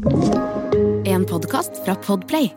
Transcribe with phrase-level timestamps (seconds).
[0.00, 2.54] En podkast fra Podplay.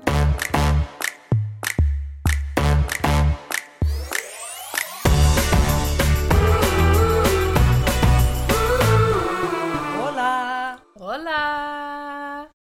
[10.00, 10.79] Hola!
[10.95, 11.41] Hola!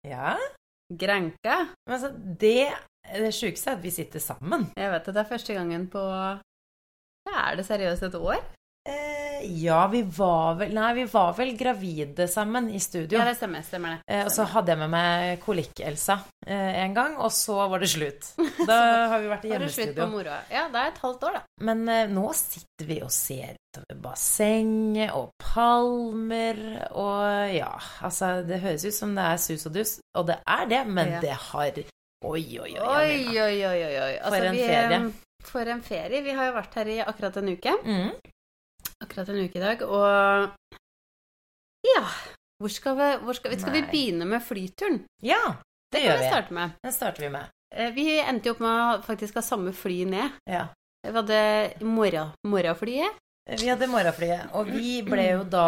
[0.03, 0.37] Ja,
[0.91, 1.67] Granka.
[1.87, 2.11] men altså,
[2.41, 2.73] det,
[3.15, 4.73] det sjukeste er at vi sitter sammen.
[4.77, 8.43] Jeg vet at det er første gangen på ja, Er det seriøst et år?
[8.89, 13.19] Eh, ja, vi var vel Nei, vi var vel gravide sammen i studio.
[13.19, 13.63] Ja, det stemmer.
[13.65, 14.01] stemmer det.
[14.13, 17.89] Eh, og så hadde jeg med meg kolikk-Elsa eh, en gang, og så var det
[17.95, 18.29] slutt.
[18.69, 18.79] Da
[19.15, 20.09] har vi vært i hjemmestudio.
[20.53, 21.43] Ja, det er et halvt år, da.
[21.65, 26.61] Men eh, nå sitter vi og ser utover bassenget og palmer
[26.93, 27.73] og ja,
[28.07, 31.17] altså Det høres ut som det er sus og dus, og det er det, men
[31.17, 31.21] Ja.
[31.25, 31.73] det har
[32.25, 32.81] Oi, oi, oi.
[32.81, 33.97] Oi, oi, oi, oi.
[34.01, 34.13] oi.
[34.17, 34.97] Altså, For en vi, ferie.
[34.97, 35.11] eh,
[35.45, 36.23] For en ferie.
[36.25, 37.75] Vi har jo vært her i akkurat en uke.
[37.85, 38.15] Mm.
[39.05, 40.51] Akkurat en uke i dag, og
[41.85, 42.05] Ja.
[42.63, 45.01] Hvor skal vi, hvor skal vi, skal vi begynne med flyturen?
[45.27, 45.41] Ja,
[45.93, 46.31] det, det gjør vi vi.
[46.31, 46.77] starte med.
[46.87, 47.51] Den starter vi med.
[47.75, 50.39] Eh, Vi endte jo opp med å faktisk ha samme fly ned.
[50.49, 50.69] Ja.
[51.05, 51.41] Vi hadde
[51.85, 53.19] morgen, morgenflyet.
[53.61, 55.67] Vi hadde morgenflyet, og vi ble jo da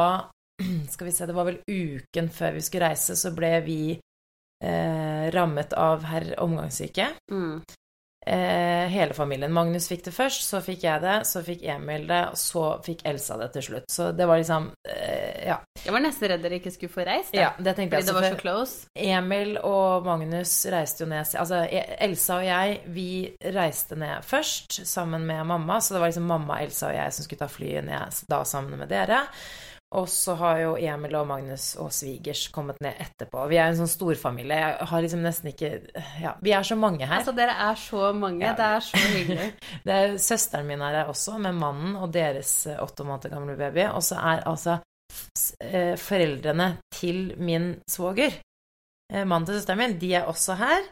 [0.95, 3.81] Skal vi se, det var vel uken før vi skulle reise, så ble vi
[4.65, 7.11] eh, rammet av herr omgangssyke.
[7.28, 7.59] Mm.
[8.27, 9.53] Eh, hele familien.
[9.55, 13.05] Magnus fikk det først, så fikk jeg det, så fikk Emil det, og så fikk
[13.07, 13.85] Elsa det til slutt.
[13.93, 15.61] Så det var liksom eh, Ja.
[15.85, 17.31] Jeg var nesten redd dere ikke skulle få reist.
[17.31, 17.39] da.
[17.45, 18.89] ja det tenkte Fordi jeg det var så close.
[18.99, 23.07] Emil og Magnus reiste jo ned Altså E- Elsa og jeg, vi
[23.55, 27.25] reiste ned først sammen med mamma, så det var liksom mamma, Elsa og jeg som
[27.29, 29.23] skulle ta flyet ned da sammen med dere.
[29.95, 33.45] Og så har jo Emil og Magnus og svigers kommet ned etterpå.
[33.47, 34.56] Vi er en sånn storfamilie.
[34.59, 35.70] Jeg har liksom nesten ikke
[36.19, 37.20] Ja, vi er så mange her.
[37.20, 38.43] Altså, dere er så mange.
[38.43, 38.56] Ja.
[38.59, 39.47] Det er så hyggelig.
[39.87, 43.55] Det er, søsteren min er her også, med mannen og deres eh, åtte måneder gamle
[43.61, 43.87] baby.
[43.93, 44.81] Og så er altså
[45.62, 48.41] eh, foreldrene til min svoger,
[49.12, 50.91] eh, mannen til søsteren min, de er også her.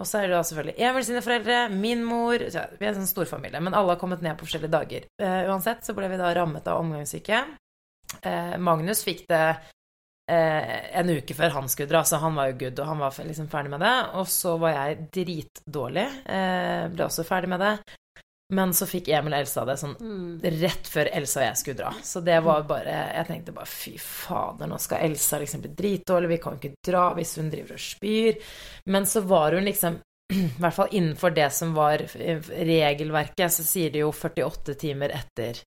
[0.00, 3.10] Og så er det da selvfølgelig Emil sine foreldre, min mor Vi er en sånn
[3.10, 5.10] storfamilie, men alle har kommet ned på forskjellige dager.
[5.50, 7.42] Uansett så ble vi da rammet av omgangssyke.
[8.22, 9.44] Eh, Magnus fikk det
[10.30, 13.16] eh, en uke før han skulle dra, så han var jo good, og han var
[13.26, 13.94] liksom ferdig med det.
[14.20, 17.74] Og så var jeg dritdårlig, eh, ble også ferdig med det.
[18.50, 20.40] Men så fikk Emil og Elsa det sånn Mm.
[20.58, 21.92] rett før Elsa og jeg skulle dra.
[22.02, 26.28] Så det var bare Jeg tenkte bare fy fader, nå skal Elsa liksom bli dritdårlig,
[26.28, 28.40] vi kan jo ikke dra hvis hun driver og spyr.
[28.86, 30.00] Men så var hun liksom
[30.32, 35.62] I hvert fall innenfor det som var regelverket, så sier det jo 48 timer etter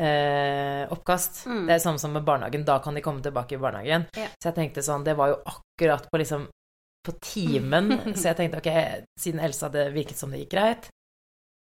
[0.00, 1.46] eh, oppkast.
[1.46, 1.64] Mm.
[1.68, 2.66] Det er samme som med barnehagen.
[2.68, 4.06] Da kan de komme tilbake i barnehagen.
[4.16, 4.28] Ja.
[4.36, 6.46] Så jeg tenkte sånn Det var jo akkurat på liksom
[7.06, 8.70] på timen, så jeg tenkte ok,
[9.20, 10.88] siden Elsa hadde virket som det gikk greit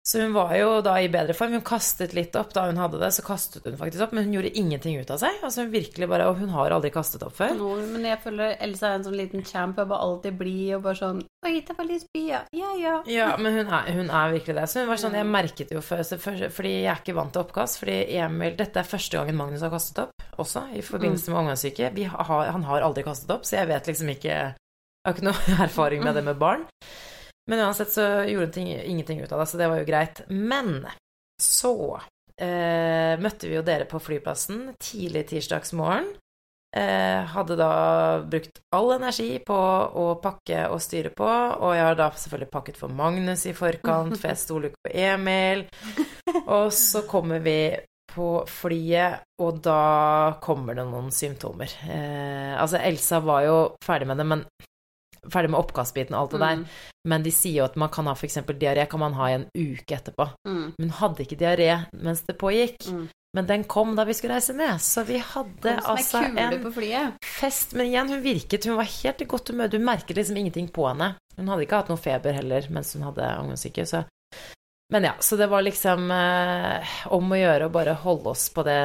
[0.03, 1.53] Så hun var jo da i bedre form.
[1.55, 4.33] Hun kastet litt opp da hun hadde det, så kastet hun faktisk opp, men hun
[4.35, 5.37] gjorde ingenting ut av seg.
[5.39, 7.53] Altså hun virkelig bare Og hun har aldri kastet opp før.
[7.55, 9.79] Nå, men jeg føler Elsa er en sånn liten champ.
[9.79, 12.41] og bare alltid blid og bare sånn Oi, det var litt spy, ja.
[12.55, 12.97] Ja, ja.
[13.11, 14.67] Ja, men hun er, hun er virkelig det.
[14.71, 17.79] Så hun var sånn, jeg merket jo før, fordi jeg er ikke vant til oppkast.
[17.81, 21.91] Fordi Emil Dette er første gangen Magnus har kastet opp, også, i forbindelse med omgangssyke.
[22.11, 25.57] Har, han har aldri kastet opp, så jeg vet liksom ikke Jeg har ikke noe
[25.67, 26.67] erfaring med det med barn.
[27.51, 30.21] Men uansett så gjorde ting, ingenting ut av det, så det var jo greit.
[30.29, 30.85] Men
[31.41, 31.75] så
[32.39, 36.13] eh, møtte vi jo dere på flyplassen tidlig tirsdagsmorgen.
[36.73, 37.73] Eh, hadde da
[38.25, 39.57] brukt all energi på
[40.01, 44.15] å pakke og styre på, og jeg har da selvfølgelig pakket for Magnus i forkant,
[44.17, 45.67] for jeg stoler ikke på Emil.
[46.47, 47.75] Og så kommer vi
[48.13, 51.71] på flyet, og da kommer det noen symptomer.
[51.85, 54.45] Eh, altså, Elsa var jo ferdig med det, men
[55.31, 56.61] ferdig med oppkastbiten og alt det der.
[56.61, 56.93] Mm.
[57.11, 58.39] Men de sier jo at man kan ha f.eks.
[58.51, 60.29] diaré kan man ha i en uke etterpå.
[60.47, 60.63] Mm.
[60.77, 62.87] Men hun hadde ikke diaré mens det pågikk.
[62.87, 63.03] Mm.
[63.33, 66.67] Men den kom da vi skulle reise ned, så vi hadde altså en
[67.25, 67.73] fest.
[67.73, 69.71] Men igjen, hun virket Hun var helt i godt humør.
[69.73, 71.15] Du merket liksom ingenting på henne.
[71.37, 73.87] Hun hadde ikke hatt noe feber heller mens hun hadde ungdomssyke.
[73.89, 74.03] så
[74.93, 78.61] Men ja, så det var liksom eh, om å gjøre å bare holde oss på
[78.67, 78.77] det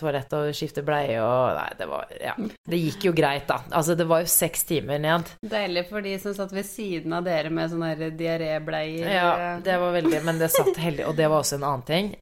[0.00, 2.34] toalettet og skifte bleie og Nei, det var Ja.
[2.68, 3.62] Det gikk jo greit, da.
[3.72, 5.30] Altså, det var jo seks timer ned.
[5.40, 9.08] Deilig for de som satt ved siden av dere med sånne her diarébleier.
[9.08, 9.30] Ja,
[9.64, 12.12] det var veldig Men det satt heldig, og det var også en annen ting.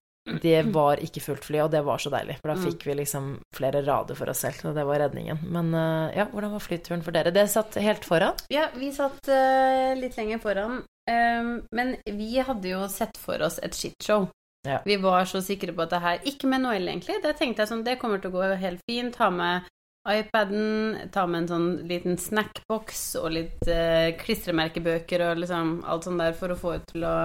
[0.43, 2.67] Det var ikke fullt fly, og det var så deilig, for da Mm.
[2.69, 3.25] fikk vi liksom
[3.57, 5.41] flere rader for oss selv, og det var redningen.
[5.51, 7.33] Men eh, ja, hvordan var flyturen for dere?
[7.35, 8.39] Det satt helt foran?
[8.49, 10.85] Ja, vi satt uh, litt lenger foran.
[11.11, 14.29] Ehm, men vi hadde jo sett for oss et shitshow.
[14.67, 14.79] Ja.
[14.87, 17.17] Vi var så sikre på at det her Ikke med Noel, egentlig.
[17.25, 19.15] Det tenkte jeg sånn, det kommer til å gå helt fint.
[19.17, 19.67] Ta med
[20.09, 26.23] iPaden, ta med en sånn liten snackbox og litt eh, klistremerkebøker og liksom alt sånt
[26.23, 27.17] der for å få ut til å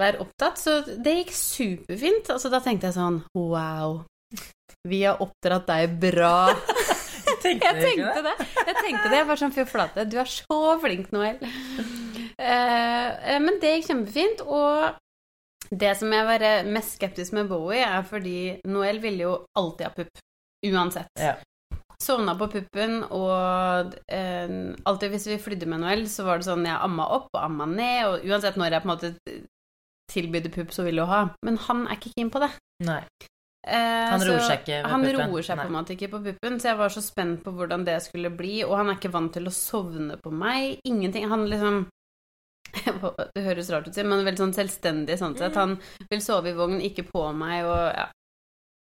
[0.00, 0.60] være opptatt.
[0.60, 2.30] Så det gikk superfint.
[2.32, 4.02] Altså, da tenkte jeg sånn Wow.
[4.86, 6.48] Vi har oppdratt deg bra.
[7.42, 8.32] Tenkte Jeg tenkte det.
[8.38, 8.48] det.
[8.66, 9.18] Jeg tenkte det.
[9.20, 11.38] Jeg var sånn fy flate, du er så flink, Noel.
[12.42, 14.96] Eh, eh, men det gikk kjempefint, og
[15.70, 19.92] det som jeg var mest skeptisk med Bowie, er fordi Noel ville jo alltid ha
[19.96, 20.22] pupp.
[20.66, 21.10] Uansett.
[21.20, 21.34] Ja.
[22.02, 24.50] Sovna på puppen, og eh,
[24.84, 27.66] alltid hvis vi flydde med Noel, så var det sånn jeg amma opp og amma
[27.70, 29.12] ned, og uansett når jeg på en måte
[30.12, 31.22] tilbydde pupp, så ville hun ha.
[31.46, 32.50] Men han er ikke keen på det.
[32.86, 33.00] Nei.
[33.66, 35.32] Eh, Han roer seg ikke ved Han puppen.
[35.32, 37.82] roer seg på en måte ikke på puppen, så jeg var så spent på hvordan
[37.88, 40.76] det skulle bli, og han er ikke vant til å sovne på meg.
[40.86, 41.26] Ingenting.
[41.32, 41.86] Han liksom
[43.36, 45.56] Det høres rart ut, men veldig sånn selvstendig sånn sett.
[45.58, 45.78] Han
[46.10, 48.06] vil sove i vogn, ikke på meg, og ja.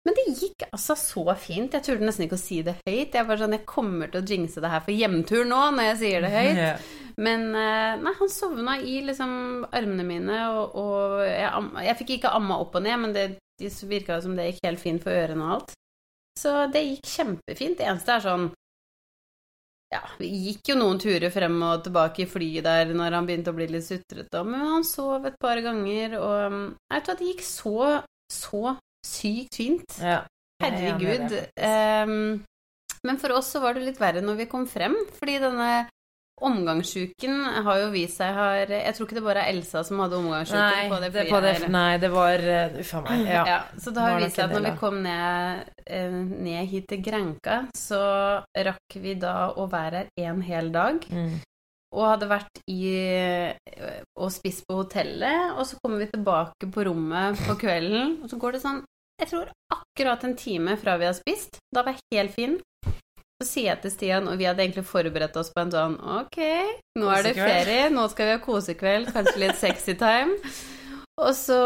[0.04, 1.72] Men det gikk altså så fint.
[1.78, 3.14] Jeg turte nesten ikke å si det høyt.
[3.16, 6.00] Jeg var sånn, jeg kommer til å jinxe det her for hjemtur nå, når jeg
[6.02, 6.90] sier det høyt.
[7.24, 9.32] Men eh, nei, han sovna i liksom
[9.72, 13.26] armene mine, og, og jeg, jeg fikk ikke amma opp og ned, men det
[13.62, 15.74] de virka som det gikk helt fint for ørene og alt.
[16.40, 17.78] Så det gikk kjempefint.
[17.80, 18.48] Det eneste er sånn
[19.94, 23.54] Ja, vi gikk jo noen turer frem og tilbake i flyet der når han begynte
[23.54, 27.22] å bli litt sutrete, men han sov et par ganger, og um, jeg tror at
[27.22, 27.76] det gikk så,
[28.32, 28.64] så
[29.06, 30.00] sykt fint.
[30.02, 30.24] Ja.
[30.64, 31.04] Herregud.
[31.04, 31.68] Ja, det det.
[31.68, 32.44] Ehm,
[33.04, 35.70] men for oss så var det litt verre når vi kom frem, fordi denne
[36.42, 40.18] omgangssjuken har jo vist seg har Jeg tror ikke det bare er Elsa som hadde
[40.18, 43.24] omgangssjuken på det det, på det, nei, det var uffa Uff a meg.
[43.30, 43.44] Ja.
[43.48, 47.04] Ja, så det har vist seg at når vi kom ned, eh, ned hit til
[47.06, 48.04] Grenka, så
[48.68, 51.06] rakk vi da å være her en hel dag.
[51.10, 51.38] Mm.
[51.94, 52.82] Og hadde vært i
[54.18, 58.40] og spist på hotellet, og så kommer vi tilbake på rommet på kvelden, og så
[58.42, 58.82] går det sånn
[59.22, 61.62] Jeg tror akkurat en time fra vi har spist.
[61.70, 62.56] Da var jeg helt fin.
[63.44, 66.38] Så sier jeg til Stian, og vi hadde egentlig forberedt oss på en sånn Ok,
[66.96, 70.38] nå er det ferie, nå skal vi ha kosekveld, kanskje litt sexy time.
[71.20, 71.58] Og så,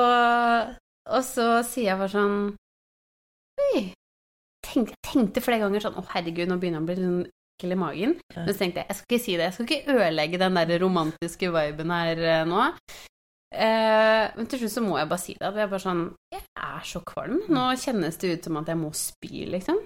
[1.05, 2.39] og så sier jeg bare sånn
[3.61, 3.83] Oi.
[4.65, 7.27] Tenk, jeg tenkte flere ganger sånn Å, herregud, nå begynner han å bli litt sånn
[7.27, 8.15] ekkel i magen.
[8.33, 9.45] Men så tenkte jeg jeg skal ikke si det.
[9.45, 12.65] Jeg skal ikke ødelegge den der romantiske viben her eh, nå.
[13.53, 15.47] Eh, men til slutt så må jeg bare si det.
[15.47, 16.03] At jeg bare sånn
[16.33, 17.39] Jeg er så kvalm.
[17.53, 19.85] Nå kjennes det ut som at jeg må spy, liksom.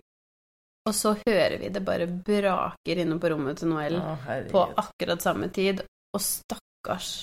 [0.89, 4.15] Og så hører vi det bare braker inne på rommet til Noel Å,
[4.49, 5.83] på akkurat samme tid.
[6.15, 7.21] Og stakkars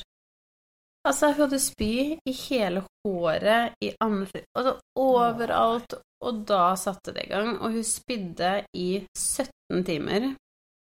[1.06, 1.92] Altså, hun hadde spy
[2.28, 5.96] i hele håret, i ansiktet Altså overalt.
[6.26, 7.54] Og da satte det i gang.
[7.62, 10.32] Og hun spydde i 17 timer.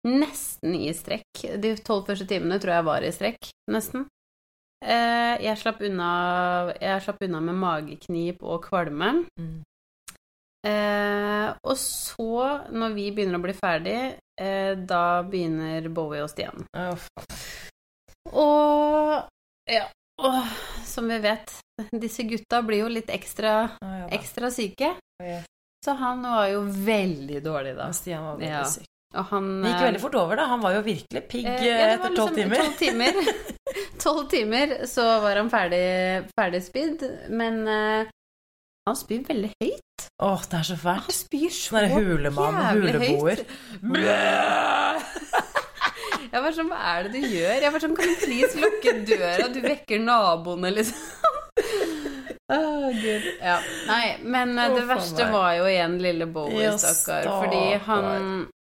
[0.03, 1.45] Nesten i strekk.
[1.63, 3.51] De tolv første timene tror jeg var i strekk.
[3.71, 4.05] Nesten.
[4.83, 6.09] Eh, jeg, slapp unna,
[6.75, 9.13] jeg slapp unna med mageknip og kvalme.
[9.39, 9.61] Mm.
[10.67, 12.35] Eh, og så,
[12.71, 13.97] når vi begynner å bli ferdig,
[14.39, 16.63] eh, da begynner Bowie og Stian.
[16.71, 17.09] Oh.
[18.31, 19.27] Og
[19.69, 19.87] ja,
[20.23, 20.39] og,
[20.87, 21.51] som vi vet,
[22.05, 24.95] disse gutta blir jo litt ekstra, oh, ja ekstra syke.
[25.23, 25.41] Ja.
[25.83, 27.91] Så han var jo veldig dårlig da.
[27.93, 28.65] Stian var veldig Ja.
[28.65, 28.87] syk.
[29.13, 30.45] Han Det gikk veldig fort over, da.
[30.49, 33.13] Han var jo virkelig pigg eh, eh, ja, etter tolv liksom timer.
[34.01, 34.69] Tolv timer.
[34.73, 35.83] Timer, så var han ferdig,
[36.39, 37.03] ferdig spydd.
[37.29, 38.09] Men eh,
[38.87, 39.92] han spyr veldig høyt.
[40.21, 41.07] Åh, det er så fælt.
[41.07, 43.41] Han spyr så Sånn hulemann, huleboer.
[46.33, 47.57] Jeg var sånn, hva er det du gjør?
[47.61, 49.49] Jeg var sånn, kan du please lukke døra?
[49.53, 50.97] Du vekker naboene, liksom.
[52.53, 53.27] Åh, Gud.
[53.41, 53.59] Ja.
[53.87, 55.33] Nei, men eh, Å, det faen verste meg.
[55.35, 57.29] var jo igjen lille Bowie, Ja, stakkar.
[57.29, 58.07] Fordi han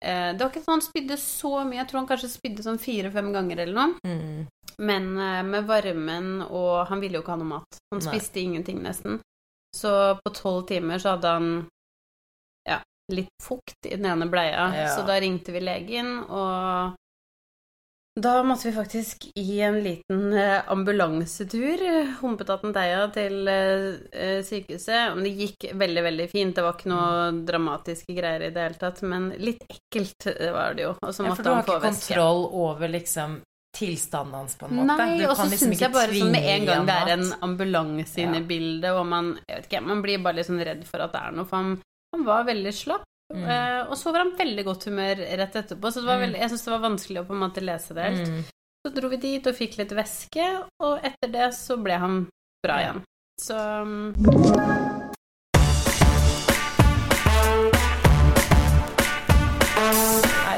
[0.04, 1.80] eh, Det var ikke sånn han spydde så mye.
[1.80, 3.94] Jeg tror han kanskje spydde sånn fire-fem ganger eller noe.
[4.06, 4.48] Mm.
[4.82, 7.82] Men eh, med varmen og Han ville jo ikke ha noe mat.
[7.94, 8.10] Han Nei.
[8.10, 9.22] spiste ingenting, nesten.
[9.76, 9.92] Så
[10.24, 11.52] på tolv timer så hadde han
[12.68, 12.82] ja,
[13.14, 14.68] litt fukt i den ene bleia.
[14.76, 14.90] Ja.
[14.96, 16.98] Så da ringte vi legen, og
[18.20, 21.84] da måtte vi faktisk i en liten eh, ambulansetur,
[22.20, 25.16] humpetatten deia, til eh, eh, sykehuset.
[25.16, 26.56] Men det gikk veldig, veldig fint.
[26.58, 30.76] Det var ikke noe dramatiske greier i det hele tatt, men litt ekkelt eh, var
[30.76, 30.92] det jo.
[31.00, 33.40] Og så Ja, måtte for du har han få ikke kontroll over liksom
[33.78, 34.98] tilstanden hans, på en måte.
[35.00, 37.14] Nei, du og så kan liksom syns jeg bare sånn med en gang det er
[37.16, 40.60] en ambulanse inne i bildet, og man Jeg vet ikke, man blir bare litt sånn
[40.68, 41.78] redd for at det er noe, for han,
[42.16, 43.06] han var veldig slapp.
[43.32, 43.46] Mm.
[43.48, 46.26] Uh, og så var han veldig godt humør rett etterpå, så det var Mm.
[46.26, 48.28] veldig, jeg syns det var vanskelig å på en måte lese det helt.
[48.28, 48.44] Mm.
[48.82, 50.48] Så dro vi dit og fikk litt væske,
[50.84, 52.28] og etter det så ble han
[52.66, 53.04] bra igjen.
[53.40, 54.91] Så mm,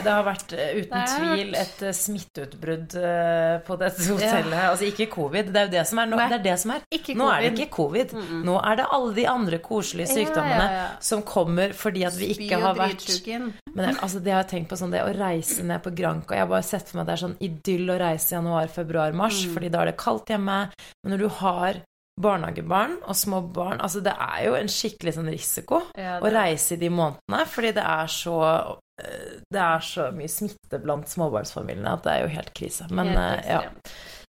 [0.03, 4.59] det har vært eh, uten har tvil vært- et eh, smitteutbrudd eh, på dette hotellet.
[4.69, 6.17] Altså ikke covid, det er jo det som er nå.
[6.17, 6.81] Det er det som er.
[7.15, 8.13] Nå er det ikke covid.
[8.13, 8.43] Mm -mm.
[8.45, 10.87] Nå er det alle de andre koselige sykdommene Ja, ja, ja.
[10.99, 13.27] som kommer fordi at vi ikke har vært.
[13.75, 16.35] Men det, altså, det har jeg tenkt på sånn, det å reise ned på Granca
[16.35, 18.67] Jeg har bare sett for meg at det er sånn idyll å reise i januar,
[18.67, 19.53] februar, mars, Mm.
[19.53, 20.69] fordi da er det kaldt hjemme.
[21.03, 21.73] Men når du har
[22.21, 26.73] barnehagebarn og små barn Altså, det er jo en skikkelig sånn risiko Ja, å reise
[26.75, 32.03] i de månedene, fordi det er så det er så mye smitte blant småbarnsfamiliene at
[32.05, 32.87] det er jo helt krise.
[32.93, 33.61] Men Helt eh, ja.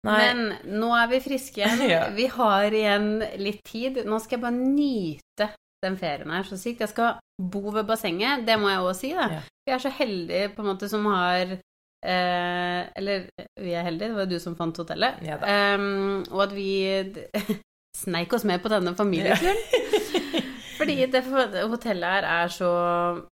[0.07, 1.85] Nei, Men nå er vi friske igjen.
[1.97, 2.03] Ja.
[2.15, 3.11] Vi har igjen
[3.43, 4.05] litt tid.
[4.07, 5.51] Nå skal jeg bare nyte
[5.85, 6.83] den ferien her så sykt.
[6.85, 9.29] Jeg skal bo ved bassenget, det må jeg òg si, da.
[9.37, 9.41] Ja.
[9.67, 13.27] Vi er så heldige på en måte som har eh, Eller
[13.61, 15.21] vi er heldige, det var du som fant hotellet.
[15.27, 15.41] Ja
[15.77, 16.71] um, og at vi
[18.03, 19.61] sneik oss med på denne familieturen.
[20.77, 22.71] Fordi det hotellet her er så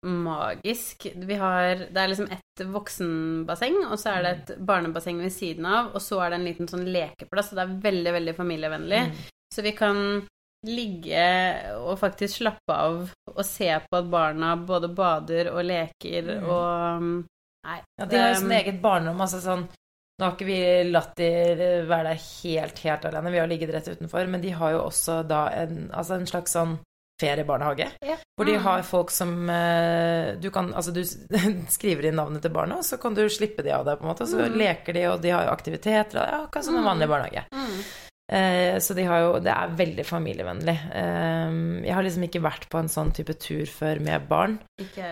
[0.03, 1.07] magisk.
[1.15, 5.65] Vi har Det er liksom et voksenbasseng, og så er det et barnebasseng ved siden
[5.65, 9.01] av, og så er det en liten sånn lekeplass, og det er veldig, veldig familievennlig.
[9.09, 9.23] Mm.
[9.53, 9.99] Så vi kan
[10.63, 11.27] ligge
[11.75, 16.49] og faktisk slappe av og se på at barna både bader og leker Mm.
[16.49, 17.23] og
[17.63, 17.79] Nei.
[17.99, 19.21] Ja, de har jo sånn eget barnerom.
[19.23, 19.67] Altså sånn
[20.19, 21.27] Nå har ikke vi latt de
[21.89, 25.27] være der helt, helt alene, vi har ligget rett utenfor, men de har jo også
[25.27, 26.75] da en, altså en slags sånn
[27.21, 27.87] feriebarnehage.
[28.01, 28.15] Ja.
[28.37, 28.63] Hvor de Mm.
[28.63, 31.03] har folk som eh, Du kan Altså, du
[31.69, 34.09] skriver inn navnet til barna, og så kan du slippe de av deg, på en
[34.13, 34.21] måte.
[34.25, 34.57] Og Så Mm.
[34.57, 36.89] leker de, og de har jo aktiviteter, ja, akkurat som en Mm.
[36.89, 37.45] vanlig barnehage.
[37.53, 37.83] Mm.
[38.31, 40.77] Eh, så de har jo Det er veldig familievennlig.
[40.95, 44.59] Eh, jeg har liksom ikke vært på en sånn type tur før med barn.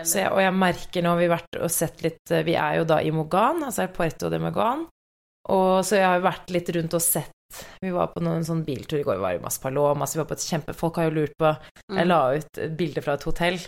[0.02, 2.78] Så jeg, og jeg merker nå, vi har vært og sett litt eh, Vi er
[2.78, 4.86] jo da i Mogan, altså i Puerto de Mogan.
[5.50, 7.30] Og så jeg har vært litt rundt og sett
[7.82, 10.36] Vi var på noen sånn biltur i går, vi var i Maspalomas, vi var på
[10.38, 12.08] et kjempe Folk har jo lurt på Jeg Mm.
[12.08, 13.58] la ut bilder bilde fra et hotell,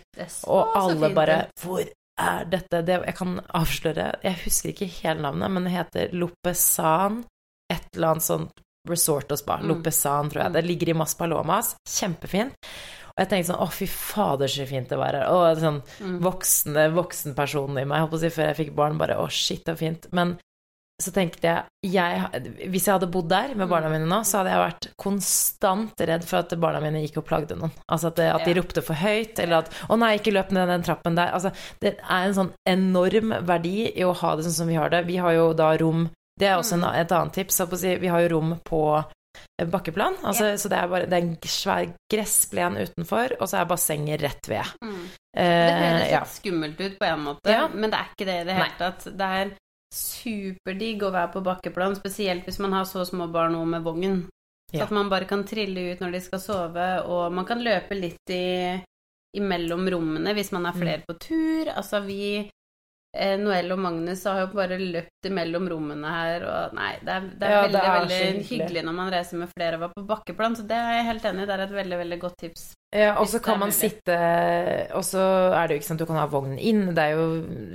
[0.47, 1.38] og alle bare.
[1.61, 1.85] Hvor
[2.19, 2.85] er dette?
[2.87, 7.25] Det, jeg kan avsløre Jeg husker ikke hele navnet, men det heter Lopesan.
[7.73, 8.50] Et eller annet sånt
[8.88, 9.57] resort og spa.
[9.59, 9.69] Mm.
[9.69, 10.53] Lopesan, tror jeg.
[10.53, 11.75] Det ligger i Maspalomas.
[11.88, 12.53] Kjempefint.
[13.14, 15.29] Og jeg tenkte sånn Å, fy fader, så fint det var her.
[15.33, 16.21] Og sånn Mm.
[16.21, 19.64] voksne, voksenpersonen i meg, holdt på å si, før jeg fikk barn, bare å, shit,
[19.64, 20.12] det var fint.
[20.12, 20.38] Men
[21.02, 24.52] så tenkte jeg, jeg Hvis jeg hadde bodd der med barna mine nå, så hadde
[24.52, 27.72] jeg vært konstant redd for at barna mine gikk og plagde noen.
[27.90, 30.86] Altså at, at de ropte for høyt, eller at 'Å nei, ikke løp ned den
[30.86, 31.34] trappen der'.
[31.34, 31.50] Altså,
[31.82, 35.02] det er en sånn enorm verdi i å ha det sånn som vi har det.
[35.10, 37.60] Vi har jo da rom Det er også en, et annet tips.
[37.78, 41.26] Si, vi har jo rom på eh, bakkeplan, altså, så det er bare det er
[41.28, 44.72] en svær gressplen utenfor, og så er bassenget rett ved.
[44.82, 45.04] Mm.
[45.30, 45.44] Det
[45.78, 46.24] høres litt ja.
[46.26, 47.68] skummelt ut på en måte, Ja.
[47.70, 49.06] men det er ikke det i det hele tatt.
[49.14, 49.54] Det er
[49.94, 54.24] superdigg å være på bakkeplan, spesielt hvis man har så små barn og med vogn.
[54.72, 54.84] Så Ja.
[54.84, 58.30] at man bare kan trille ut når de skal sove, og man kan løpe litt
[58.30, 58.80] i,
[59.36, 60.80] imellom rommene hvis man er Mm.
[60.80, 61.66] flere på tur.
[61.76, 62.50] Altså vi
[63.14, 67.28] eh, Noelle og Magnus har jo bare løpt imellom rommene her, og nei, det er,
[67.38, 68.47] det er Ja, veldig, det er veldig hyggelig.
[68.50, 71.25] hyggelig når man reiser med flere og var på bakkeplan, så det er jeg helt
[71.30, 71.47] enig i.
[71.47, 72.64] Det er et veldig, veldig godt tips.
[72.94, 73.78] Ja, og så kan man mulig.
[73.80, 74.16] sitte
[74.94, 77.26] Og så er det jo ikke sant, du kan ha vognen inn, det er jo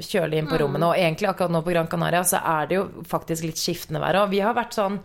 [0.06, 0.62] kjølig inn på Mm.
[0.64, 4.00] rommene, og egentlig akkurat nå på Gran Canaria så er det jo faktisk litt skiftende
[4.00, 5.00] vær, og vi har vært sånn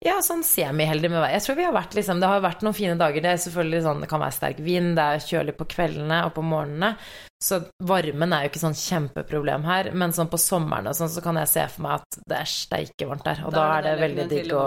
[0.00, 1.32] ja, sånn semiheldig med vær.
[1.34, 3.20] Jeg tror vi har vært liksom Det har vært noen fine dager.
[3.20, 6.32] Det er selvfølgelig sånn Det kan være sterk vind, det er kjølig på kveldene og
[6.38, 6.94] på morgenene.
[7.40, 11.22] Så varmen er jo ikke sånn kjempeproblem her, men sånn på sommeren og sånn så
[11.24, 13.92] kan jeg se for meg at det er steikevarmt der, og da, Da er det
[13.94, 14.64] det veldig digg å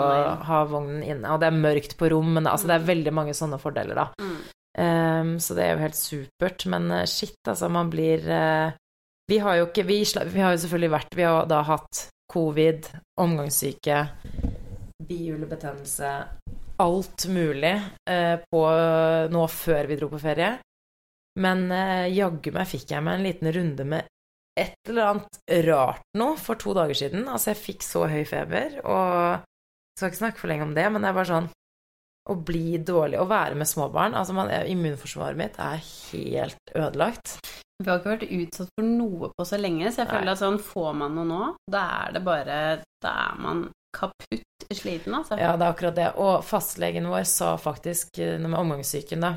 [0.48, 1.30] ha vognen inne.
[1.30, 4.08] Og det er mørkt på rom, men altså det er veldig mange sånne fordeler, da.
[4.22, 4.40] Mm.
[4.74, 6.66] Um, så det er jo helt supert.
[6.70, 8.74] Men eh, shit, altså, man blir uh,
[9.30, 10.00] Vi har jo ikke vi,
[10.34, 12.88] vi har jo selvfølgelig vært Vi har da hatt covid,
[13.20, 13.98] omgangssyke,
[15.08, 16.12] bihulebetennelse,
[16.82, 17.74] alt mulig
[18.10, 18.62] eh, på
[19.30, 20.56] nå før vi dro på ferie.
[21.40, 24.10] Men eh, jaggu meg fikk jeg meg en liten runde med
[24.54, 27.26] et eller annet rart noe for to dager siden.
[27.26, 30.86] Altså, jeg fikk så høy feber, og jeg skal ikke snakke for lenge om det,
[30.90, 31.50] men det er bare sånn
[32.30, 37.36] å bli dårlig, å være med småbarn altså man, Immunforsvaret mitt er helt ødelagt.
[37.82, 40.14] Vi har ikke vært utsatt for noe på så lenge, så jeg Nei.
[40.16, 42.58] føler at sånn får man noe nå, da er det bare
[43.02, 45.38] Da er man kaputt sliten, altså.
[45.38, 46.10] Ja, det er akkurat det.
[46.18, 49.32] Og fastlegen vår sa faktisk, når med omgangssyken, da,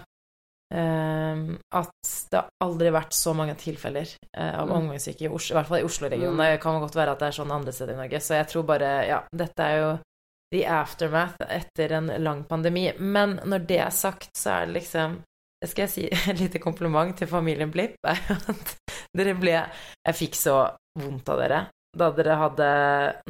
[0.73, 1.43] eh,
[1.77, 4.75] at det har aldri vært så mange tilfeller eh, av Mm.
[4.81, 6.35] omgangssyke i Oslo, i hvert fall i Oslo-regionen.
[6.39, 6.43] Mm.
[6.51, 8.19] Det kan godt være at det er sånn andre steder i Norge.
[8.23, 9.91] Så jeg tror bare Ja, dette er jo
[10.51, 12.93] the aftermath etter en lang pandemi.
[12.99, 15.21] Men når det er sagt, så er det liksom
[15.61, 18.75] det skal jeg si et lite kompliment til familien Blipp, er at
[19.17, 20.59] dere ble Jeg fikk så
[20.99, 21.67] vondt av dere
[21.97, 22.65] da dere hadde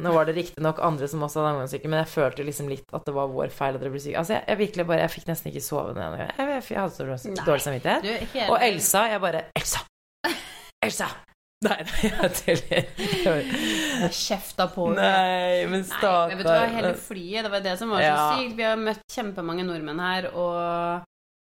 [0.02, 3.04] Nå var det riktignok andre som også hadde omgangssyke, men jeg følte liksom litt at
[3.06, 4.18] det var vår feil at dere ble syke.
[4.18, 6.34] Altså, jeg, jeg virkelig bare Jeg fikk nesten ikke sove den ene gangen.
[6.36, 8.02] Jeg, jeg, hadde så dårlig, dårlig samvittighet.
[8.04, 9.84] Du, hele- Og Elsa, jeg bare Elsa!
[10.84, 11.08] Elsa!
[11.66, 13.48] Nei, nei, jeg tuller.
[14.14, 17.90] Kjefta på Nei, men Nei, men vet du hva, hele flyet, det var det som
[17.90, 18.26] var så Ja.
[18.38, 18.54] sykt.
[18.60, 21.02] Vi har møtt kjempemange nordmenn her, og,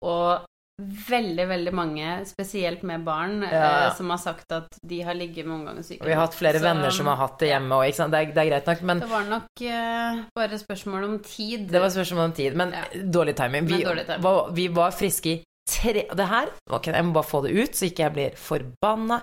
[0.07, 0.45] og
[0.81, 3.87] veldig, veldig mange, spesielt med barn, Ja.
[3.87, 6.05] eh, som har sagt at de har ligget med omgangssyke.
[6.05, 8.11] Vi har hatt flere Så- venner som har hatt det hjemme òg, ikke sant.
[8.11, 11.67] Det er, det er greit nok, men Det var nok eh, bare spørsmål om tid.
[11.71, 12.83] Det var spørsmål om tid, men Ja.
[12.93, 13.65] dårlig timing.
[13.67, 14.21] Vi, dårlig timing.
[14.21, 17.71] Var, vi var friske i tre Det her Ok, jeg må bare få det ut,
[17.75, 19.21] så ikke jeg blir forbanna.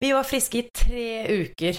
[0.00, 1.78] Vi var friske i tre uker.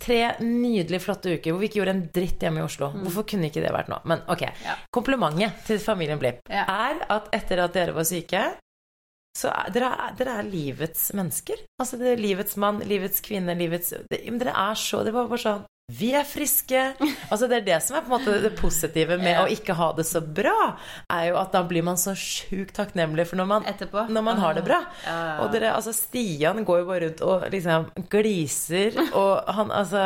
[0.00, 2.90] Tre nydelig flotte uker hvor vi ikke gjorde en dritt hjemme i Oslo.
[3.04, 4.00] Hvorfor kunne ikke det vært nå?
[4.10, 4.42] Men ok.
[4.64, 4.74] Ja.
[4.94, 6.64] Komplimentet til familien Blipp Ja.
[6.68, 8.42] er at etter at dere var syke,
[9.36, 11.56] så er dere, er- dere er livets mennesker.
[11.80, 15.38] Altså det er livets mann, livets kvinne, livets det, Dere er så Det var bare
[15.42, 16.80] sånn Vi er friske.
[17.28, 19.42] Altså det er det som er på en måte det positive med Ja.
[19.44, 20.78] å ikke ha det så bra,
[21.12, 23.62] er jo at da blir man så sjukt takknemlig for når man,
[24.08, 24.80] når man har det bra.
[25.04, 25.44] Ja.
[25.44, 30.00] Og dere, altså Stian går jo bare rundt og liksom gliser, og han altså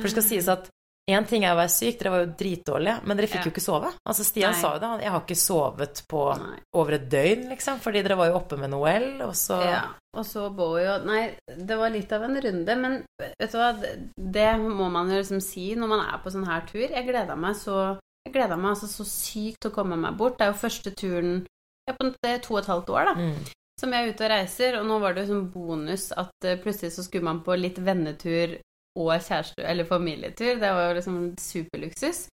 [0.00, 0.70] For det skal sies at
[1.08, 3.44] én ting er å være syk, dere var jo dritdårlige, men dere fikk Ja.
[3.48, 3.92] jo ikke sove.
[4.06, 4.60] Altså Stian Nei.
[4.60, 6.58] sa jo det, han- jeg har ikke sovet på Nei.
[6.74, 9.84] over et døgn, liksom, fordi dere var jo oppe med Noel, og så Ja,
[10.14, 13.72] og så Bowie jo Nei, det var litt av en runde, men vet du hva,
[14.16, 16.88] det, må man jo liksom si når man er på sånn her tur.
[16.88, 20.36] Jeg gleda meg så Jeg gleda meg altså så sykt til å komme meg bort.
[20.36, 21.46] Det er jo første turen
[21.88, 23.46] ja, på det to og et halvt år, da, mm.
[23.80, 26.58] som jeg er ute og reiser, og nå var det jo sånn bonus at eh,
[26.60, 28.58] plutselig så skulle man på litt vennetur
[28.96, 30.58] og kjæreste- eller familietur.
[30.60, 32.28] Det var jo liksom superluksus.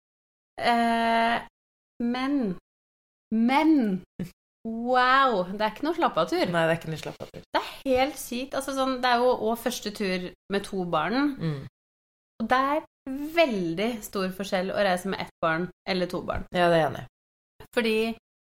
[0.60, 1.42] Eh,
[2.02, 2.58] men
[3.34, 4.04] Men
[4.68, 5.48] Wow!
[5.58, 6.44] Det er ikke noe slappatur.
[6.52, 7.42] Nei, det er ikke noe slappatur.
[7.42, 8.54] Det er helt sykt.
[8.54, 11.32] Altså, sånn, det er jo òg første tur med to barn.
[11.40, 11.64] Mm.
[12.42, 12.84] Og det er
[13.38, 16.46] veldig stor forskjell å reise med ett barn eller to barn.
[16.54, 17.06] Ja, det er enig.
[17.74, 17.96] Fordi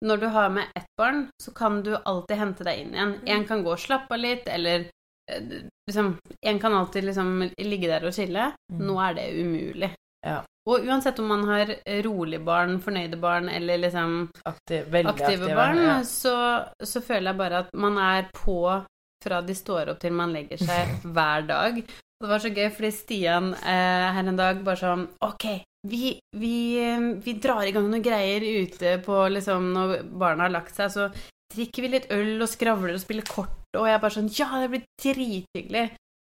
[0.05, 3.14] når du har med ett barn, så kan du alltid hente deg inn igjen.
[3.26, 4.88] Én En kan gå og slappe av litt, eller
[5.88, 6.16] liksom
[6.47, 8.50] En kan alltid liksom ligge der og chille.
[8.73, 8.85] Mm.
[8.87, 9.90] Nå er det umulig.
[10.26, 10.42] Ja.
[10.68, 11.70] Og uansett om man har
[12.04, 16.02] rolig barn, fornøyde barn eller liksom Aktiv, aktive aktive barn, Ja.
[16.04, 16.35] så,
[16.85, 18.58] så føler jeg bare at man er på
[19.25, 21.78] fra de står opp til man legger seg hver dag.
[22.18, 25.44] Og det var så gøy, fordi Stian eh, her en dag bare sånn Ok,
[25.87, 30.54] vi, vi, eh, vi drar i gang noen greier ute på liksom Når barna har
[30.56, 31.08] lagt seg, så
[31.55, 34.69] drikker vi litt øl og skravler og spiller kort, og jeg bare sånn Ja, det
[34.73, 35.87] blir drithyggelig.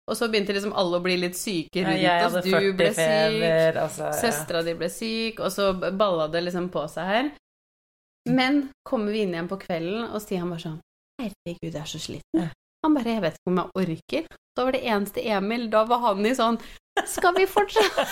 [0.08, 2.38] Og så begynte liksom alle å bli litt syke rundt ja, oss.
[2.40, 3.42] Du 40 ble syk.
[3.76, 4.14] altså, ja.
[4.16, 7.28] Søstera di ble syk, og så balla det liksom på seg her.
[8.28, 10.80] Men kommer vi inn igjen på kvelden, og Stian bare sånn
[11.18, 12.50] Herregud, jeg er så sliten.
[12.86, 14.28] Han bare Jeg vet ikke om jeg orker.
[14.56, 15.64] Da var det eneste Emil.
[15.72, 16.60] Da var han i sånn
[17.06, 18.04] Skal vi fortsette?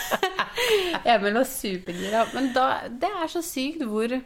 [1.14, 2.24] Emil var supergira.
[2.34, 4.18] Men da Det er så sykt hvor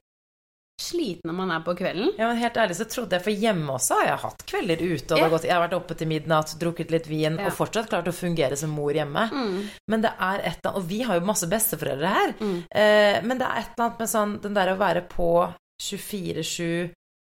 [0.80, 2.10] sliten når man er på kvelden.
[2.18, 5.12] Ja, men helt ærlig så trodde jeg, for hjemme også har jeg hatt kvelder ute,
[5.14, 5.24] og Ja.
[5.24, 7.46] har gått, jeg har vært oppe til midnatt, drukket litt vin, Ja.
[7.46, 9.28] og fortsatt klart å fungere som mor hjemme.
[9.30, 9.68] Mm.
[9.88, 12.64] Men det er et eller annet, og vi har jo masse besteforeldre her, Mm.
[12.72, 16.90] eh, men det er et eller annet med sånn, den der å være på 24-7,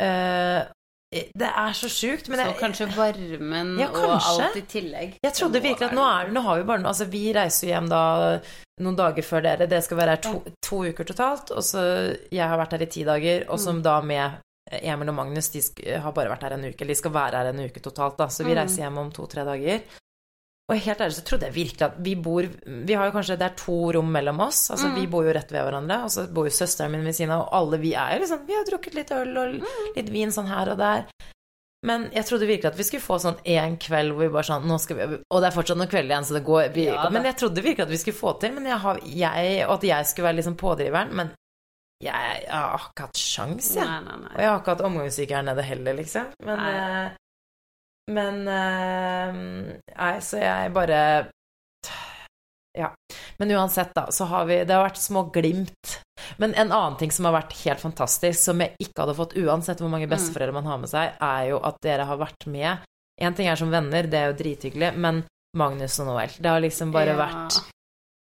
[0.01, 0.65] eh,
[1.11, 5.17] det er så sjukt, Så jeg, kanskje varmen Ja, og alt i tillegg.
[5.25, 7.89] jeg trodde virkelig at nå er nå har vi bare Altså, vi reiser jo hjem
[7.91, 8.03] da
[8.81, 9.67] noen dager før dere.
[9.67, 11.51] Det skal være her to, to uker totalt.
[11.51, 11.83] Og så
[12.31, 13.83] Jeg har vært her i ti dager, og som Mm.
[13.83, 14.33] da med
[14.71, 15.61] Emil og Magnus De
[15.99, 16.81] har bare vært her en uke.
[16.81, 18.27] Eller de skal være her en uke totalt, da.
[18.27, 18.59] Så vi Mm.
[18.63, 19.81] reiser hjem om to-tre dager.
[20.71, 22.47] Og helt ærlig så trodde jeg virkelig at vi bor
[22.87, 24.69] Vi har jo kanskje Det er to rom mellom oss.
[24.71, 24.95] Altså Mm.
[25.01, 27.49] vi bor jo rett ved hverandre, og så bor jo søsteren min ved siden av,
[27.49, 29.67] og alle vi er jo liksom Vi har drukket litt øl og Mm.
[29.97, 31.05] litt vin sånn her og der.
[31.83, 34.67] Men jeg trodde virkelig at vi skulle få sånn én kveld hvor vi bare sånn
[34.69, 37.09] nå skal vi, Og det er fortsatt noen kvelder igjen, så det går vi, Ja.
[37.11, 38.53] Men jeg trodde virkelig at vi skulle få til.
[38.53, 41.13] Men jeg har, jeg, og at jeg skulle være liksom pådriveren.
[41.15, 41.31] Men
[42.03, 43.85] jeg, jeg har ikke hatt sjans, jeg.
[43.85, 44.33] Nei, nei, nei.
[44.35, 46.27] Og jeg har ikke hatt omgangssyke her nede heller, liksom.
[46.45, 47.11] Men eh,
[48.11, 49.37] Men eh,
[49.97, 51.01] Nei, så jeg bare
[52.79, 52.93] Ja.
[53.39, 55.97] Men uansett, da, så har vi Det har vært små glimt.
[56.39, 59.81] Men en annen ting som har vært helt fantastisk, som jeg ikke hadde fått uansett
[59.83, 60.13] hvor mange Mm.
[60.15, 62.79] besteforeldre man har med seg, er jo at dere har vært med.
[63.21, 65.25] Én ting er som venner, det er jo drithyggelig, men
[65.57, 67.17] Magnus og Noel Det har liksom bare Ja.
[67.27, 67.59] vært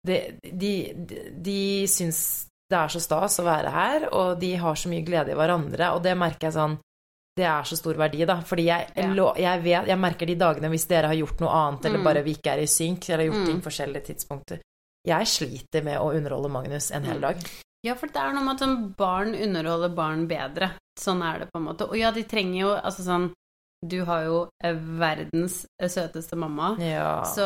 [0.07, 4.75] de, de, de, de syns det er så stas å være her, og de har
[4.75, 6.79] så mye glede i hverandre, og det merker jeg sånn
[7.37, 8.41] Det er så stor verdi, da.
[8.41, 9.33] Fordi jeg, Ja.
[9.37, 12.03] jeg, vet, jeg merker de dagene hvis dere har gjort noe annet, eller Mm.
[12.03, 13.45] bare vi ikke er i synk, eller har gjort Mm.
[13.47, 14.59] ting forskjellige tidspunkter
[15.07, 17.21] Jeg sliter med å underholde Magnus en hel Mm.
[17.21, 17.37] dag.
[17.83, 20.73] Ja, for det er noe med at sånn barn underholder barn bedre.
[20.99, 21.89] Sånn er det på en måte.
[21.89, 23.31] Og ja, de trenger jo Altså sånn
[23.83, 26.77] Du har jo eh, verdens eh, søteste mamma.
[26.79, 27.23] Ja.
[27.23, 27.41] Så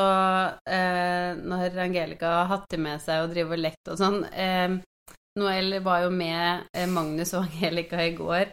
[0.68, 4.78] eh, når Angelica har hatt det med seg og driver og lekt og sånn eh,
[5.38, 8.48] Noel var jo med eh, Magnus og Angelica i går.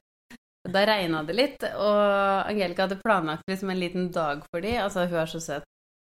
[0.72, 4.80] Da regna det litt, og Angelica hadde planlagt liksom en liten dag for dem.
[4.84, 5.68] Altså, hun er så søt.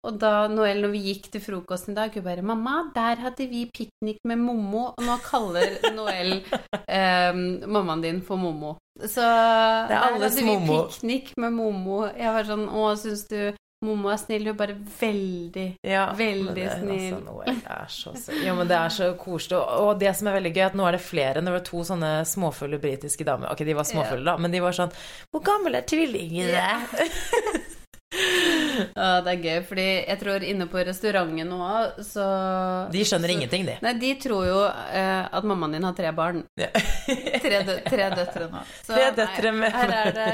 [0.04, 3.48] Og da Noel, når vi gikk til frokosten i dag, hun bare 'Mamma, der hadde
[3.48, 6.44] vi piknik med Mommo.' Og nå kaller Noel
[6.88, 7.32] eh,
[7.68, 8.76] mammaen din for Mommo.
[9.00, 12.04] Så der hadde vi piknik med Mommo.
[12.12, 16.46] Jeg var sånn 'Å, syns du Mommo er snill?' Hun er bare veldig Ja, Veldig
[16.46, 17.17] men det, snill.
[17.67, 18.38] Altså, så.
[18.46, 19.60] Jo, men det er så koselig.
[19.60, 21.41] Og, det som er veldig gøy, at nå er det flere.
[21.43, 23.52] Det var to sånne småfulle britiske damer.
[23.52, 24.91] Ok, de var småfulle, da, men de var sånn
[25.32, 26.63] Hvor gammel er tvillingene?
[28.93, 31.69] Ja, det er gøy, fordi jeg tror inne på restauranten nå,
[32.06, 32.26] så
[32.93, 33.76] De skjønner så, ingenting, de.
[33.82, 36.43] Nei, de tror jo eh, at mammaen din har tre barn.
[36.62, 36.69] Ja.
[37.43, 38.62] Tre, dø tre døtre nå.
[38.86, 40.30] Så, Tre døtre med- Her er det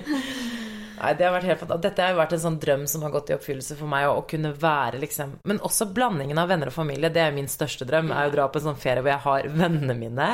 [1.00, 1.84] Nei, det har vært helt fantastisk.
[1.86, 4.20] Dette har jo vært en sånn drøm som har gått i oppfyllelse for meg, å,
[4.30, 8.12] kunne være liksom Men også blandingen av venner og familie, det er min største drøm.
[8.12, 10.28] Er å dra på en sånn ferie hvor jeg har vennene mine,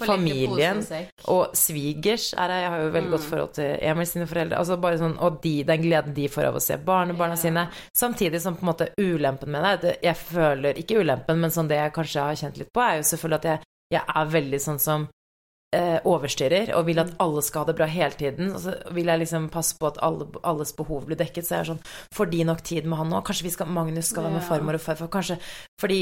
[0.00, 0.80] familien
[1.28, 4.62] og svigers er jeg, jeg har jo veldig godt forhold til Emil sine foreldre.
[4.62, 7.68] Altså bare sånn, Og de, den gleden de får av å se barnebarna sine.
[7.96, 11.68] Samtidig som på en måte ulempen med det, det Jeg føler Ikke ulempen, men sånn
[11.68, 14.60] det jeg kanskje har kjent litt på, er jo selvfølgelig at jeg, jeg er veldig
[14.64, 15.08] sånn som
[15.76, 18.52] eh, overstyrer og vil at alle skal ha det bra hele tiden.
[18.54, 21.46] Og så vil jeg liksom passe på at alle, alles behov blir dekket.
[21.46, 21.84] Så jeg er sånn
[22.16, 23.22] Får de nok tid med han nå?
[23.26, 25.12] Kanskje vi skal, Magnus skal være med farmor og farfar?
[25.12, 25.38] Kanskje
[25.80, 26.00] Fordi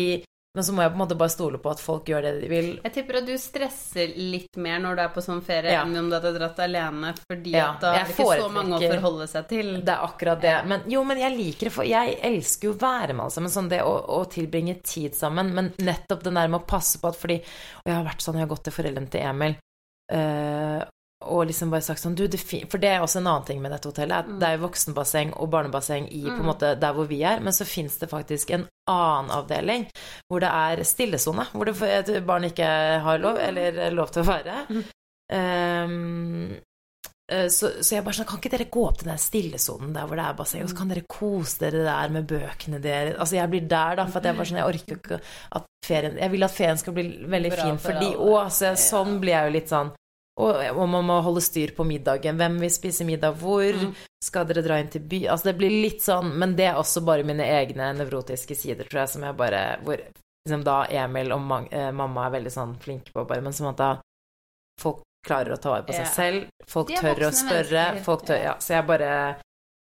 [0.57, 2.49] Men så må jeg på en måte bare stole på at folk gjør det de
[2.49, 2.69] vil.
[2.87, 5.83] Jeg tipper at du stresser litt mer når du er på sånn ferie, Ja.
[5.85, 8.79] enn om du hadde dratt alene, fordi Ja, at da er det ikke så mange
[8.79, 9.73] å forholde seg til.
[9.85, 10.55] Det er akkurat det.
[10.67, 13.53] Men, jo, men jeg liker det, for jeg elsker jo å være med alle sammen.
[13.53, 15.53] Sånn det å, å tilbringe tid sammen.
[15.55, 18.41] Men nettopp det der med å passe på at fordi Og jeg har vært sånn,
[18.41, 19.57] jeg har gått til foreldrene til Emil
[20.11, 20.83] eh,
[21.25, 23.73] og liksom bare sagt sånn du, det For det er også en annen ting med
[23.73, 24.27] dette hotellet.
[24.27, 27.41] At det er jo voksenbasseng og barnebasseng i på en måte der hvor vi er,
[27.41, 29.89] men så fins det faktisk en annen avdeling
[30.29, 31.49] hvor det er stillesone.
[31.57, 32.71] Hvor det, barn ikke
[33.07, 34.63] har lov, eller lov til å være.
[34.69, 34.87] Mm.
[35.33, 36.57] Um,
[37.27, 40.15] så, så jeg bare sånn Kan ikke dere gå opp til den stillesonen der hvor
[40.15, 43.51] det er basseng, og så kan dere kose dere der med bøkene deres Altså, jeg
[43.51, 45.19] blir der, da, for at jeg bare sånn Jeg orker ikke
[45.59, 48.53] at ferien Jeg vil at ferien skal bli veldig Bra fin for for de òg,
[48.55, 49.91] så jeg, sånn blir jeg jo litt sånn
[50.37, 52.37] og, og man må holde styr på middagen.
[52.37, 53.73] Hvem vil spise middag hvor?
[53.73, 53.95] Mm.
[54.25, 55.23] Skal dere dra inn til by?
[55.33, 59.05] Altså, det blir litt sånn Men det er også bare mine egne nevrotiske sider, tror
[59.05, 63.15] jeg, som jeg bare Hvor liksom da Emil og eh, mamma er veldig sånn flinke
[63.15, 63.91] på bare Men som at da
[64.81, 66.51] folk klarer å ta vare på seg selv.
[66.71, 67.87] Folk tør å spørre.
[68.05, 68.53] Folk tør, ja.
[68.63, 69.11] Så jeg bare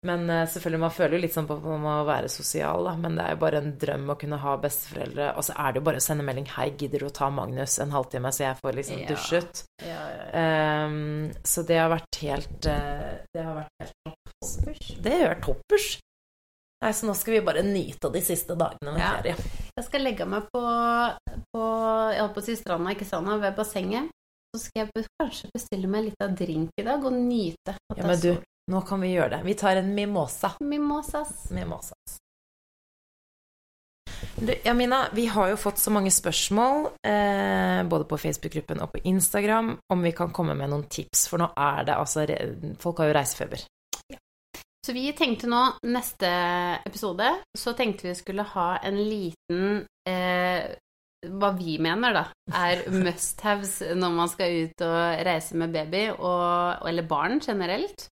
[0.04, 2.94] Men eh, selvfølgelig, man føler jo litt sånn på man må være sosial, da.
[3.00, 5.30] Men det er jo bare en drøm å kunne ha besteforeldre.
[5.40, 7.80] Og så er det jo bare å sende melding 'Hei, gidder du å ta Magnus
[7.80, 10.88] en halvtime, så jeg får liksom dusjet?' Ja, ja, ja.
[10.88, 14.90] um, så det har vært helt eh, Det har vært helt toppers.
[15.08, 15.88] Det gjør toppers.
[16.84, 19.36] Nei, så nå skal vi bare nyte av de siste dagene med ferie.
[19.78, 20.64] Jeg skal legge meg på,
[21.56, 21.62] på
[22.12, 24.12] Jeg holdt på å si stranda, ikke stranda, ved bassenget.
[24.54, 28.06] Så skal jeg kanskje bestille meg litt av drink i dag og nyte at Ja,
[28.06, 28.34] men du.
[28.72, 29.42] Nå kan vi gjøre det.
[29.48, 30.54] Vi tar en mimosa.
[30.60, 31.50] Mimosas.
[31.52, 32.20] Mimosas.
[34.36, 39.02] Du, Jamina, vi har jo fått så mange spørsmål, eh, både på Facebook-gruppen og på
[39.04, 42.26] Instagram, om vi kan komme med noen tips, for nå er det altså
[42.80, 43.66] Folk har jo reisefeber.
[44.84, 46.30] Så vi tenkte nå, neste
[46.84, 50.74] episode, så tenkte vi skulle ha en liten eh,
[51.24, 56.84] Hva vi mener, da, er must-haves når man skal ut og reise med baby, og,
[56.90, 58.10] eller barn generelt.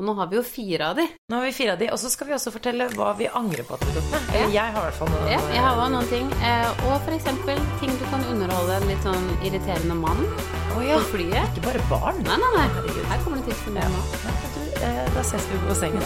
[0.00, 1.04] Og nå har vi jo fire av de.
[1.28, 3.66] Nå har vi fire av de, og så skal vi også fortelle hva vi angrer
[3.68, 4.30] på at vi tok med.
[4.32, 4.46] Ja.
[4.54, 5.26] jeg har i hvert fall noen.
[5.28, 6.30] Ja, jeg har også noen ting.
[6.40, 10.96] Eh, og for eksempel ting du kan underholde en litt sånn irriterende mann oh, ja.
[10.96, 11.52] på flyet.
[11.52, 12.24] Ikke bare barn.
[12.24, 12.64] Nei, nei, nei.
[12.78, 13.04] Herregud.
[13.12, 14.00] Her kommer det tips til meg nå.
[14.56, 16.04] Du, eh, da ses vi på sengen.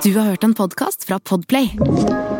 [0.00, 2.39] Du har hørt en podkast fra Podplay.